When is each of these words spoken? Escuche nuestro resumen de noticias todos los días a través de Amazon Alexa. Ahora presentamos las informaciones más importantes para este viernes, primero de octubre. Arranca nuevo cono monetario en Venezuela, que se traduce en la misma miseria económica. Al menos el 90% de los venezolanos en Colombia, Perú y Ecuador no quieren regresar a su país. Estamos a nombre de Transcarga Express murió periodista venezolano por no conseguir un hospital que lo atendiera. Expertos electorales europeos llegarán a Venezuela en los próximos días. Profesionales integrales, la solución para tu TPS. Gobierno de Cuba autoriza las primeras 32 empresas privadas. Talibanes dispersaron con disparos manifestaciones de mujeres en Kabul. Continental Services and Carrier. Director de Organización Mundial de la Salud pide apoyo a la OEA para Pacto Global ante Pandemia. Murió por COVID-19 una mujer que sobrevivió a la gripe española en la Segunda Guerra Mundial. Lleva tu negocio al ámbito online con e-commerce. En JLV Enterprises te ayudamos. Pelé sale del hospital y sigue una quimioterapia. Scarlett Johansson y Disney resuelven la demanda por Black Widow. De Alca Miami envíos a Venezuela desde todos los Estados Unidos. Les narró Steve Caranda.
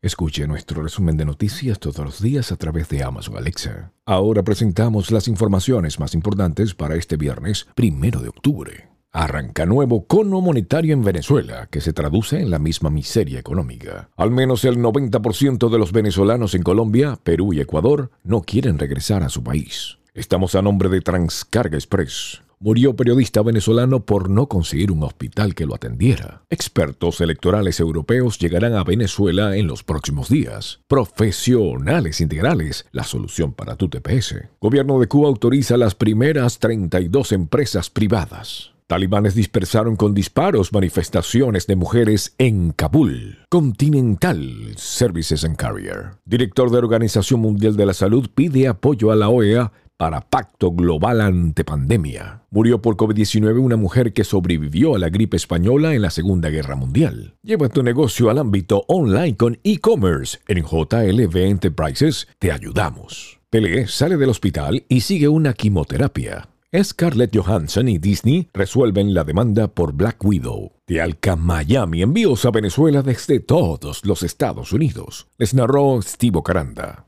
Escuche 0.00 0.46
nuestro 0.46 0.84
resumen 0.84 1.16
de 1.16 1.24
noticias 1.24 1.80
todos 1.80 1.98
los 1.98 2.22
días 2.22 2.52
a 2.52 2.56
través 2.56 2.88
de 2.88 3.02
Amazon 3.02 3.36
Alexa. 3.36 3.90
Ahora 4.06 4.44
presentamos 4.44 5.10
las 5.10 5.26
informaciones 5.26 5.98
más 5.98 6.14
importantes 6.14 6.72
para 6.72 6.94
este 6.94 7.16
viernes, 7.16 7.66
primero 7.74 8.20
de 8.20 8.28
octubre. 8.28 8.90
Arranca 9.10 9.66
nuevo 9.66 10.06
cono 10.06 10.40
monetario 10.40 10.92
en 10.94 11.02
Venezuela, 11.02 11.66
que 11.68 11.80
se 11.80 11.92
traduce 11.92 12.40
en 12.40 12.50
la 12.50 12.60
misma 12.60 12.90
miseria 12.90 13.40
económica. 13.40 14.08
Al 14.16 14.30
menos 14.30 14.64
el 14.64 14.78
90% 14.78 15.68
de 15.68 15.78
los 15.78 15.90
venezolanos 15.90 16.54
en 16.54 16.62
Colombia, 16.62 17.18
Perú 17.24 17.52
y 17.52 17.58
Ecuador 17.58 18.12
no 18.22 18.42
quieren 18.42 18.78
regresar 18.78 19.24
a 19.24 19.28
su 19.28 19.42
país. 19.42 19.98
Estamos 20.14 20.54
a 20.54 20.62
nombre 20.62 20.90
de 20.90 21.00
Transcarga 21.00 21.76
Express 21.76 22.42
murió 22.60 22.96
periodista 22.96 23.42
venezolano 23.42 24.04
por 24.04 24.30
no 24.30 24.48
conseguir 24.48 24.90
un 24.90 25.02
hospital 25.02 25.54
que 25.54 25.66
lo 25.66 25.74
atendiera. 25.74 26.42
Expertos 26.50 27.20
electorales 27.20 27.80
europeos 27.80 28.38
llegarán 28.38 28.74
a 28.74 28.84
Venezuela 28.84 29.56
en 29.56 29.66
los 29.66 29.82
próximos 29.82 30.28
días. 30.28 30.80
Profesionales 30.88 32.20
integrales, 32.20 32.86
la 32.92 33.04
solución 33.04 33.52
para 33.52 33.76
tu 33.76 33.88
TPS. 33.88 34.48
Gobierno 34.60 34.98
de 35.00 35.08
Cuba 35.08 35.28
autoriza 35.28 35.76
las 35.76 35.94
primeras 35.94 36.58
32 36.58 37.32
empresas 37.32 37.90
privadas. 37.90 38.72
Talibanes 38.88 39.34
dispersaron 39.34 39.96
con 39.96 40.14
disparos 40.14 40.72
manifestaciones 40.72 41.66
de 41.66 41.76
mujeres 41.76 42.34
en 42.38 42.72
Kabul. 42.72 43.36
Continental 43.50 44.72
Services 44.76 45.44
and 45.44 45.56
Carrier. 45.56 46.12
Director 46.24 46.70
de 46.70 46.78
Organización 46.78 47.40
Mundial 47.40 47.76
de 47.76 47.84
la 47.84 47.92
Salud 47.92 48.30
pide 48.34 48.66
apoyo 48.66 49.10
a 49.10 49.16
la 49.16 49.28
OEA 49.28 49.72
para 49.98 50.20
Pacto 50.20 50.70
Global 50.70 51.20
ante 51.20 51.64
Pandemia. 51.64 52.44
Murió 52.50 52.80
por 52.80 52.96
COVID-19 52.96 53.60
una 53.60 53.76
mujer 53.76 54.12
que 54.12 54.24
sobrevivió 54.24 54.94
a 54.94 54.98
la 54.98 55.10
gripe 55.10 55.36
española 55.36 55.92
en 55.92 56.02
la 56.02 56.10
Segunda 56.10 56.48
Guerra 56.48 56.76
Mundial. 56.76 57.34
Lleva 57.42 57.68
tu 57.68 57.82
negocio 57.82 58.30
al 58.30 58.38
ámbito 58.38 58.84
online 58.86 59.36
con 59.36 59.58
e-commerce. 59.64 60.38
En 60.46 60.64
JLV 60.64 61.36
Enterprises 61.36 62.28
te 62.38 62.52
ayudamos. 62.52 63.40
Pelé 63.50 63.88
sale 63.88 64.16
del 64.16 64.30
hospital 64.30 64.84
y 64.88 65.00
sigue 65.00 65.26
una 65.26 65.52
quimioterapia. 65.52 66.48
Scarlett 66.82 67.34
Johansson 67.34 67.88
y 67.88 67.98
Disney 67.98 68.48
resuelven 68.52 69.14
la 69.14 69.24
demanda 69.24 69.68
por 69.68 69.94
Black 69.94 70.22
Widow. 70.24 70.72
De 70.86 71.00
Alca 71.00 71.34
Miami 71.34 72.02
envíos 72.02 72.44
a 72.44 72.50
Venezuela 72.50 73.02
desde 73.02 73.40
todos 73.40 74.04
los 74.04 74.22
Estados 74.22 74.72
Unidos. 74.72 75.26
Les 75.38 75.54
narró 75.54 76.00
Steve 76.02 76.40
Caranda. 76.44 76.96